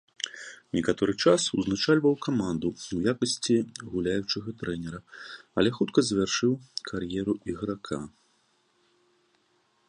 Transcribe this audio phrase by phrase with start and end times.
[0.75, 3.57] Некаторы час узначальваў каманду ў якасці
[3.91, 4.99] гуляючага трэнера,
[5.61, 6.53] але хутка завяршыў
[6.91, 7.99] кар'еру іграка.